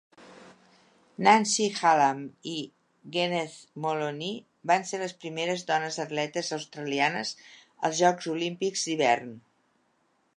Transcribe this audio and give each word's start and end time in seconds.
Nancy 1.25 1.65
Hallam 1.79 2.23
i 2.51 2.55
Gweneth 3.17 3.59
Molony 3.83 4.31
van 4.71 4.87
ser 4.93 5.01
les 5.03 5.13
primeres 5.25 5.67
dones 5.69 6.01
atletes 6.05 6.49
australianes 6.59 7.35
als 7.89 8.01
Jocs 8.03 8.31
Olímpics 8.37 8.87
d'hivern. 8.89 9.33